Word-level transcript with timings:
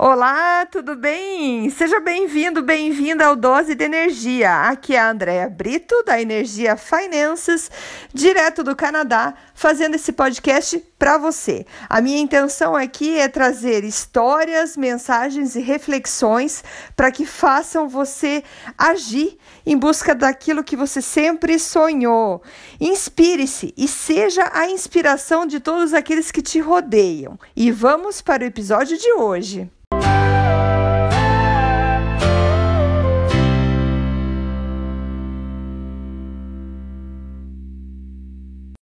Olá, 0.00 0.64
tudo 0.64 0.94
bem? 0.94 1.68
Seja 1.70 1.98
bem-vindo, 1.98 2.62
bem-vinda 2.62 3.26
ao 3.26 3.34
Dose 3.34 3.74
de 3.74 3.82
Energia. 3.82 4.68
Aqui 4.68 4.94
é 4.94 5.00
a 5.00 5.10
Andrea 5.10 5.50
Brito, 5.50 6.04
da 6.04 6.22
Energia 6.22 6.76
Finances, 6.76 7.68
direto 8.14 8.62
do 8.62 8.76
Canadá, 8.76 9.34
fazendo 9.56 9.96
esse 9.96 10.12
podcast 10.12 10.78
para 10.96 11.18
você. 11.18 11.66
A 11.88 12.00
minha 12.00 12.20
intenção 12.20 12.76
aqui 12.76 13.18
é 13.18 13.26
trazer 13.26 13.82
histórias, 13.82 14.76
mensagens 14.76 15.56
e 15.56 15.60
reflexões 15.60 16.62
para 16.94 17.10
que 17.10 17.26
façam 17.26 17.88
você 17.88 18.44
agir 18.78 19.36
em 19.66 19.76
busca 19.76 20.14
daquilo 20.14 20.62
que 20.62 20.76
você 20.76 21.02
sempre 21.02 21.58
sonhou. 21.58 22.40
Inspire-se 22.80 23.74
e 23.76 23.88
seja 23.88 24.48
a 24.52 24.70
inspiração 24.70 25.44
de 25.44 25.58
todos 25.58 25.92
aqueles 25.92 26.30
que 26.30 26.40
te 26.40 26.60
rodeiam. 26.60 27.36
E 27.56 27.72
vamos 27.72 28.22
para 28.22 28.44
o 28.44 28.46
episódio 28.46 28.96
de 28.96 29.12
hoje. 29.14 29.68